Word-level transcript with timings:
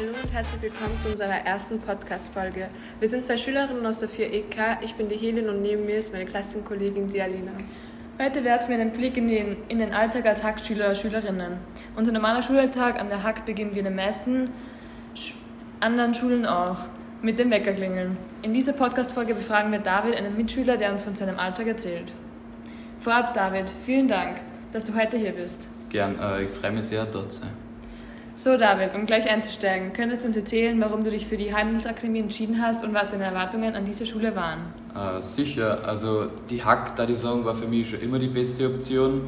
Hallo 0.00 0.12
und 0.22 0.32
herzlich 0.32 0.62
willkommen 0.62 0.98
zu 0.98 1.08
unserer 1.08 1.44
ersten 1.44 1.78
Podcast-Folge. 1.78 2.70
Wir 3.00 3.08
sind 3.08 3.22
zwei 3.22 3.36
Schülerinnen 3.36 3.84
aus 3.84 3.98
der 3.98 4.08
4EK. 4.08 4.78
Ich 4.80 4.94
bin 4.94 5.10
die 5.10 5.16
Helin 5.16 5.50
und 5.50 5.60
neben 5.60 5.84
mir 5.84 5.98
ist 5.98 6.10
meine 6.14 6.24
Klassenkollegin 6.24 7.10
die 7.10 7.20
Alina. 7.20 7.52
Heute 8.18 8.42
werfen 8.42 8.70
wir 8.70 8.78
einen 8.78 8.92
Blick 8.92 9.18
in 9.18 9.28
den, 9.28 9.56
in 9.68 9.78
den 9.78 9.92
Alltag 9.92 10.24
als 10.24 10.42
Hack-Schüler 10.42 10.88
und 10.90 10.96
Schülerinnen. 10.96 11.58
Unser 11.96 12.12
normaler 12.12 12.42
Schulalltag 12.42 12.98
an 12.98 13.10
der 13.10 13.22
Hack 13.22 13.44
beginnt 13.44 13.74
wie 13.74 13.80
in 13.80 13.84
den 13.84 13.94
meisten 13.94 14.50
Sch 15.14 15.34
anderen 15.80 16.14
Schulen 16.14 16.46
auch, 16.46 16.78
mit 17.20 17.38
den 17.38 17.50
Weckerklingeln. 17.50 18.16
In 18.40 18.54
dieser 18.54 18.72
Podcast-Folge 18.72 19.34
befragen 19.34 19.70
wir 19.70 19.80
David, 19.80 20.16
einen 20.16 20.34
Mitschüler, 20.34 20.78
der 20.78 20.92
uns 20.92 21.02
von 21.02 21.14
seinem 21.14 21.38
Alltag 21.38 21.66
erzählt. 21.66 22.10
Vorab, 23.00 23.34
David, 23.34 23.66
vielen 23.84 24.08
Dank, 24.08 24.38
dass 24.72 24.84
du 24.84 24.94
heute 24.94 25.18
hier 25.18 25.32
bist. 25.32 25.68
Gern, 25.90 26.18
äh, 26.18 26.44
ich 26.44 26.48
freue 26.48 26.72
mich 26.72 26.86
sehr, 26.86 27.04
dort 27.04 27.34
zu 27.34 27.40
sein. 27.42 27.69
So, 28.34 28.56
David, 28.56 28.94
um 28.94 29.04
gleich 29.04 29.28
einzusteigen, 29.28 29.92
könntest 29.92 30.22
du 30.24 30.28
uns 30.28 30.36
erzählen, 30.36 30.80
warum 30.80 31.04
du 31.04 31.10
dich 31.10 31.26
für 31.26 31.36
die 31.36 31.54
Handelsakademie 31.54 32.20
entschieden 32.20 32.62
hast 32.62 32.84
und 32.84 32.94
was 32.94 33.08
deine 33.08 33.24
Erwartungen 33.24 33.74
an 33.74 33.84
diese 33.84 34.06
Schule 34.06 34.34
waren? 34.34 34.60
Äh, 34.94 35.20
sicher, 35.20 35.80
also 35.86 36.28
die 36.48 36.64
Hack, 36.64 36.96
da 36.96 37.06
ich 37.06 37.18
sagen, 37.18 37.44
war 37.44 37.54
für 37.54 37.66
mich 37.66 37.90
schon 37.90 38.00
immer 38.00 38.18
die 38.18 38.28
beste 38.28 38.66
Option, 38.66 39.22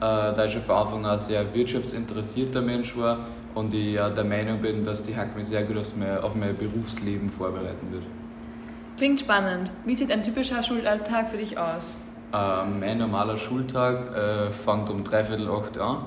da 0.00 0.44
ich 0.44 0.52
schon 0.52 0.62
von 0.62 0.76
Anfang 0.76 1.06
an 1.06 1.18
sehr 1.18 1.54
wirtschaftsinteressierter 1.54 2.60
Mensch 2.60 2.96
war 2.96 3.20
und 3.54 3.72
ich 3.72 3.94
ja 3.94 4.10
der 4.10 4.24
Meinung 4.24 4.60
bin, 4.60 4.84
dass 4.84 5.02
die 5.02 5.16
Hack 5.16 5.34
mich 5.34 5.46
sehr 5.46 5.62
gut 5.64 5.78
auf 5.78 5.96
mein, 5.96 6.18
auf 6.18 6.34
mein 6.34 6.54
Berufsleben 6.56 7.30
vorbereiten 7.30 7.90
wird. 7.90 8.04
Klingt 8.98 9.20
spannend. 9.20 9.70
Wie 9.84 9.94
sieht 9.94 10.12
ein 10.12 10.22
typischer 10.22 10.62
Schulalltag 10.62 11.30
für 11.30 11.38
dich 11.38 11.56
aus? 11.56 11.94
Äh, 12.32 12.64
mein 12.66 12.98
normaler 12.98 13.38
Schultag 13.38 14.14
äh, 14.14 14.50
fängt 14.50 14.90
um 14.90 15.02
dreiviertel 15.02 15.48
acht 15.48 15.78
an 15.78 16.04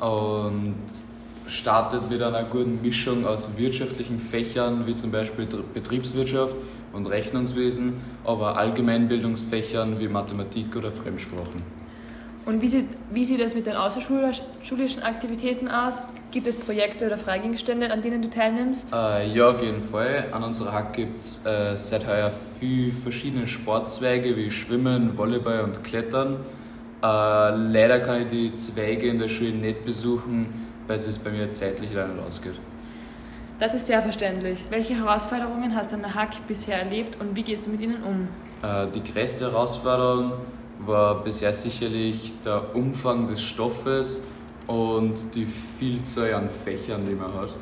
und 0.00 0.74
startet 1.46 2.10
mit 2.10 2.22
einer 2.22 2.44
guten 2.44 2.80
Mischung 2.82 3.26
aus 3.26 3.50
wirtschaftlichen 3.56 4.18
Fächern 4.18 4.86
wie 4.86 4.94
zum 4.94 5.10
Beispiel 5.10 5.46
Betriebswirtschaft 5.74 6.54
und 6.92 7.06
Rechnungswesen, 7.06 7.94
aber 8.24 8.56
Allgemeinbildungsfächern 8.56 9.98
wie 9.98 10.08
Mathematik 10.08 10.76
oder 10.76 10.92
Fremdsprachen. 10.92 11.62
Und 12.44 12.60
wie 12.60 12.68
sieht, 12.68 12.88
wie 13.12 13.24
sieht 13.24 13.40
es 13.40 13.54
mit 13.54 13.66
den 13.66 13.76
außerschulischen 13.76 15.02
Aktivitäten 15.02 15.68
aus? 15.68 16.02
Gibt 16.32 16.46
es 16.46 16.56
Projekte 16.56 17.06
oder 17.06 17.16
Freigegenstände, 17.16 17.92
an 17.92 18.02
denen 18.02 18.20
du 18.20 18.30
teilnimmst? 18.30 18.92
Äh, 18.92 19.32
ja, 19.32 19.50
auf 19.50 19.62
jeden 19.62 19.82
Fall. 19.82 20.26
An 20.32 20.42
unserer 20.42 20.72
Hack 20.72 20.94
gibt 20.94 21.18
es 21.18 21.44
äh, 21.46 21.76
seit 21.76 22.06
heuer 22.06 22.32
viele 22.58 22.92
verschiedene 22.92 23.46
Sportzweige 23.46 24.36
wie 24.36 24.50
Schwimmen, 24.50 25.16
Volleyball 25.16 25.60
und 25.60 25.84
Klettern. 25.84 26.38
Äh, 27.02 27.06
leider 27.06 28.00
kann 28.00 28.22
ich 28.22 28.28
die 28.28 28.54
Zweige 28.56 29.08
in 29.08 29.18
der 29.20 29.28
Schule 29.28 29.52
nicht 29.52 29.84
besuchen, 29.84 30.46
weil 30.92 30.98
es 30.98 31.18
bei 31.18 31.30
mir 31.30 31.50
zeitlich 31.54 31.90
leider 31.94 32.08
nicht 32.08 32.26
ausgeht. 32.26 32.54
Das 33.58 33.72
ist 33.72 33.86
sehr 33.86 34.02
verständlich. 34.02 34.62
Welche 34.68 34.94
Herausforderungen 34.94 35.74
hast 35.74 35.90
du 35.90 35.96
an 35.96 36.02
der 36.02 36.14
Hack 36.14 36.46
bisher 36.46 36.78
erlebt 36.82 37.18
und 37.18 37.34
wie 37.34 37.42
gehst 37.42 37.66
du 37.66 37.70
mit 37.70 37.80
ihnen 37.80 38.02
um? 38.02 38.28
Äh, 38.62 38.88
die 38.94 39.02
größte 39.02 39.50
Herausforderung 39.50 40.32
war 40.80 41.24
bisher 41.24 41.54
sicherlich 41.54 42.34
der 42.44 42.74
Umfang 42.74 43.26
des 43.26 43.40
Stoffes 43.40 44.20
und 44.66 45.34
die 45.34 45.46
Vielzahl 45.46 46.34
an 46.34 46.50
Fächern, 46.50 47.06
die 47.06 47.14
man 47.14 47.32
hat. 47.32 47.54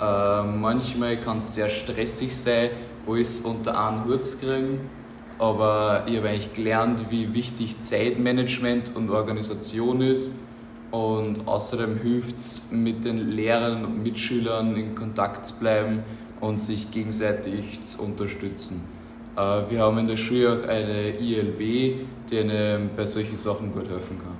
Äh, 0.00 0.46
manchmal 0.46 1.16
kann 1.16 1.38
es 1.38 1.54
sehr 1.54 1.70
stressig 1.70 2.36
sein, 2.36 2.70
alles 3.06 3.40
unter 3.40 3.82
einen 3.82 4.04
Hut 4.04 4.26
zu 4.26 4.36
kriegen, 4.38 4.80
aber 5.38 6.04
ich 6.06 6.18
habe 6.18 6.28
eigentlich 6.28 6.52
gelernt, 6.52 7.04
wie 7.08 7.32
wichtig 7.32 7.80
Zeitmanagement 7.80 8.94
und 8.94 9.08
Organisation 9.08 10.02
ist 10.02 10.34
und 10.90 11.46
außerdem 11.46 11.98
hilft 11.98 12.36
es, 12.36 12.62
mit 12.70 13.04
den 13.04 13.30
Lehrern 13.30 13.84
und 13.84 14.02
Mitschülern 14.02 14.76
in 14.76 14.94
Kontakt 14.94 15.46
zu 15.46 15.54
bleiben 15.54 16.02
und 16.40 16.60
sich 16.60 16.90
gegenseitig 16.90 17.82
zu 17.82 18.02
unterstützen. 18.02 18.84
Äh, 19.36 19.70
wir 19.70 19.80
haben 19.80 19.98
in 19.98 20.08
der 20.08 20.16
Schule 20.16 20.52
auch 20.52 20.68
eine 20.68 21.18
ILB, 21.18 21.98
die 22.30 22.38
einem 22.38 22.90
bei 22.96 23.04
solchen 23.06 23.36
Sachen 23.36 23.72
gut 23.72 23.88
helfen 23.88 24.18
kann. 24.18 24.36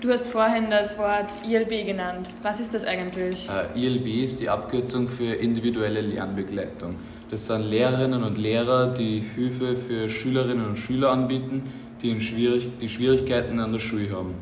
Du 0.00 0.12
hast 0.12 0.26
vorhin 0.26 0.70
das 0.70 0.98
Wort 0.98 1.34
ILB 1.48 1.86
genannt. 1.86 2.30
Was 2.42 2.60
ist 2.60 2.74
das 2.74 2.84
eigentlich? 2.84 3.48
Äh, 3.48 3.78
ILB 3.78 4.22
ist 4.22 4.40
die 4.40 4.48
Abkürzung 4.48 5.08
für 5.08 5.34
individuelle 5.34 6.00
Lernbegleitung. 6.00 6.94
Das 7.30 7.46
sind 7.46 7.62
Lehrerinnen 7.62 8.22
und 8.22 8.38
Lehrer, 8.38 8.86
die 8.88 9.24
Hilfe 9.34 9.74
für 9.74 10.08
Schülerinnen 10.08 10.64
und 10.64 10.76
Schüler 10.76 11.10
anbieten, 11.10 11.64
die, 12.02 12.20
schwierig, 12.20 12.68
die 12.80 12.88
Schwierigkeiten 12.88 13.58
an 13.60 13.72
der 13.72 13.78
Schule 13.78 14.10
haben. 14.10 14.34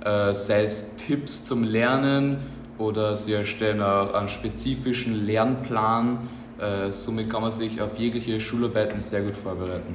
Uh, 0.00 0.32
sei 0.32 0.62
es 0.62 0.94
Tipps 0.94 1.44
zum 1.44 1.64
Lernen 1.64 2.36
oder 2.78 3.16
sie 3.16 3.32
erstellen 3.32 3.82
auch 3.82 4.14
einen 4.14 4.28
spezifischen 4.28 5.26
Lernplan. 5.26 6.18
Uh, 6.58 6.90
somit 6.90 7.28
kann 7.28 7.42
man 7.42 7.50
sich 7.50 7.80
auf 7.80 7.98
jegliche 7.98 8.40
Schularbeiten 8.40 9.00
sehr 9.00 9.22
gut 9.22 9.34
vorbereiten. 9.34 9.94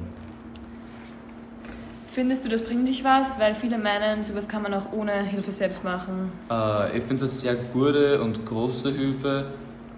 Findest 2.14 2.44
du, 2.44 2.48
das 2.48 2.62
bringt 2.62 2.86
dich 2.86 3.02
was? 3.02 3.40
Weil 3.40 3.56
viele 3.56 3.76
meinen, 3.76 4.22
sowas 4.22 4.46
kann 4.46 4.62
man 4.62 4.72
auch 4.72 4.92
ohne 4.92 5.24
Hilfe 5.24 5.50
selbst 5.50 5.82
machen. 5.82 6.30
Äh, 6.48 6.98
ich 6.98 7.02
finde 7.02 7.24
es 7.24 7.44
eine 7.44 7.56
sehr 7.56 7.64
gute 7.72 8.22
und 8.22 8.46
große 8.46 8.92
Hilfe, 8.92 9.46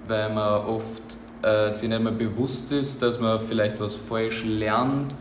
weil 0.08 0.32
man 0.32 0.64
oft 0.64 1.18
äh, 1.42 1.70
sich 1.70 1.90
nicht 1.90 2.00
mehr 2.00 2.12
bewusst 2.12 2.72
ist, 2.72 3.02
dass 3.02 3.20
man 3.20 3.38
vielleicht 3.38 3.78
was 3.80 3.94
falsch 3.96 4.44
lernt 4.46 5.14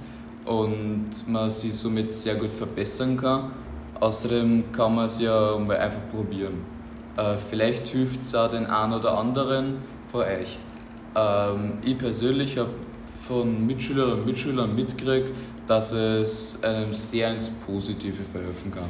und 0.45 1.09
man 1.27 1.49
sich 1.49 1.75
somit 1.75 2.13
sehr 2.13 2.35
gut 2.35 2.51
verbessern 2.51 3.17
kann. 3.17 3.51
Außerdem 3.99 4.71
kann 4.71 4.95
man 4.95 5.05
es 5.05 5.19
ja 5.19 5.57
mal 5.57 5.77
einfach 5.77 6.01
probieren. 6.11 6.63
Äh, 7.17 7.37
vielleicht 7.37 7.87
hilft 7.87 8.21
es 8.21 8.35
auch 8.35 8.49
den 8.49 8.65
einen 8.65 8.93
oder 8.93 9.17
anderen 9.17 9.77
von 10.11 10.21
euch. 10.21 10.57
Ähm, 11.15 11.73
ich 11.81 11.97
persönlich 11.97 12.57
habe 12.57 12.71
von 13.27 13.65
Mitschülerinnen 13.65 14.19
und 14.19 14.25
Mitschülern 14.25 14.75
mitgekriegt, 14.75 15.31
dass 15.67 15.91
es 15.91 16.61
einem 16.63 16.93
sehr 16.93 17.31
ins 17.31 17.49
Positive 17.49 18.23
verhelfen 18.23 18.71
kann. 18.71 18.89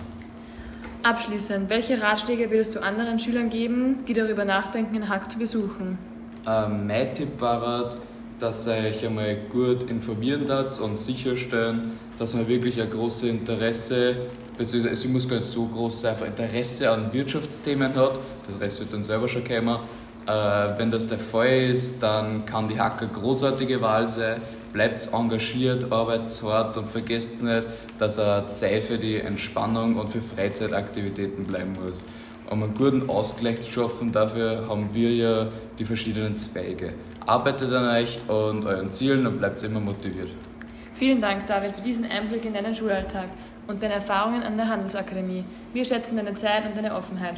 Abschließend, 1.04 1.70
welche 1.70 2.02
Ratschläge 2.02 2.50
würdest 2.50 2.76
du 2.76 2.82
anderen 2.82 3.20
Schülern 3.20 3.50
geben, 3.50 4.04
die 4.08 4.14
darüber 4.14 4.44
nachdenken, 4.44 4.96
den 4.96 5.08
Hack 5.08 5.32
zu 5.32 5.38
besuchen? 5.38 6.00
Ähm, 6.48 6.88
mein 6.88 7.14
Tipp 7.14 7.40
war, 7.40 7.92
dass 8.40 8.68
ihr 8.68 8.74
euch 8.74 9.06
einmal 9.06 9.36
gut 9.50 9.84
informieren 9.84 10.46
darf 10.46 10.80
und 10.80 10.98
sicherstellen, 10.98 11.94
dass 12.18 12.34
man 12.34 12.48
wirklich 12.48 12.82
ein 12.82 12.90
großes 12.90 13.24
Interesse, 13.30 14.16
beziehungsweise 14.58 14.94
es 14.94 15.06
muss 15.06 15.28
gar 15.28 15.38
nicht 15.38 15.50
so 15.50 15.66
groß 15.66 16.02
sein, 16.02 16.12
einfach 16.12 16.28
Interesse 16.28 16.90
an 16.90 17.12
Wirtschaftsthemen 17.14 17.96
hat. 17.96 18.20
Der 18.50 18.60
Rest 18.60 18.80
wird 18.80 18.94
dann 18.94 19.04
selber 19.04 19.28
schon 19.28 19.44
kommen. 19.44 19.80
Äh, 20.28 20.78
wenn 20.78 20.92
das 20.92 21.08
der 21.08 21.20
Fall 21.20 21.70
ist, 21.72 22.02
dann 22.02 22.46
kann 22.46 22.68
die 22.68 22.80
Hack 22.80 23.02
eine 23.02 23.12
großartige 23.12 23.82
Wahl 23.82 24.08
sein 24.08 24.42
bleibt 24.76 25.08
engagiert, 25.14 25.90
arbeitet 25.90 26.44
hart 26.44 26.76
und 26.76 26.90
vergesst 26.90 27.42
nicht, 27.42 27.64
dass 27.98 28.18
er 28.18 28.52
Zeit 28.52 28.84
für 28.84 28.98
die 28.98 29.16
Entspannung 29.22 29.96
und 29.96 30.10
für 30.10 30.20
Freizeitaktivitäten 30.20 31.46
bleiben 31.46 31.78
muss. 31.82 32.04
Um 32.50 32.62
einen 32.62 32.76
guten 32.76 33.10
Ausgleich 33.10 33.62
zu 33.62 33.72
schaffen, 33.72 34.12
dafür 34.12 34.68
haben 34.68 34.90
wir 34.94 35.12
ja 35.12 35.48
die 35.80 35.86
verschiedenen 35.86 36.36
Zweige. 36.38 36.94
Arbeitet 37.26 37.74
an 37.74 37.86
euch 37.90 38.20
und 38.28 38.66
euren 38.66 38.92
Zielen 38.92 39.26
und 39.26 39.40
bleibt 39.40 39.62
immer 39.64 39.80
motiviert. 39.80 40.30
Vielen 40.94 41.20
Dank, 41.20 41.48
David, 41.48 41.76
für 41.76 41.82
diesen 41.82 42.06
Einblick 42.10 42.46
in 42.46 42.54
deinen 42.54 42.76
Schulalltag 42.76 43.26
und 43.68 43.82
deine 43.82 43.96
Erfahrungen 43.96 44.44
an 44.44 44.58
der 44.58 44.68
Handelsakademie. 44.68 45.44
Wir 45.74 45.86
schätzen 45.86 46.18
deine 46.18 46.36
Zeit 46.36 46.66
und 46.66 46.78
deine 46.78 46.94
Offenheit. 46.94 47.36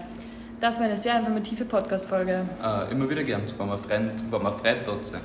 Das 0.59 0.77
war 0.77 0.85
eine 0.85 0.97
sehr 0.97 1.17
informative 1.17 1.65
Podcast-Folge. 1.65 2.45
Äh, 2.61 2.91
immer 2.91 3.09
wieder 3.09 3.23
gern. 3.23 3.43
War 3.57 3.65
mir 3.65 3.77
frei, 3.77 4.09
war 4.29 4.39
mir 4.39 4.51
frei 4.51 4.77
dort 4.85 5.05
sein. 5.05 5.21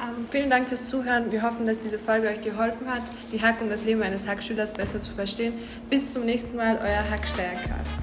Ähm, 0.00 0.26
vielen 0.30 0.50
Dank 0.50 0.68
fürs 0.68 0.86
Zuhören. 0.86 1.32
Wir 1.32 1.42
hoffen, 1.42 1.66
dass 1.66 1.80
diese 1.80 1.98
Folge 1.98 2.28
euch 2.28 2.42
geholfen 2.42 2.86
hat, 2.88 3.02
die 3.32 3.40
Hack 3.42 3.60
und 3.60 3.70
das 3.70 3.84
Leben 3.84 4.02
eines 4.02 4.28
Hackschülers 4.28 4.72
besser 4.72 5.00
zu 5.00 5.12
verstehen. 5.12 5.54
Bis 5.88 6.12
zum 6.12 6.24
nächsten 6.26 6.56
Mal, 6.56 6.78
euer 6.82 7.10
Hacksteiercast. 7.10 7.96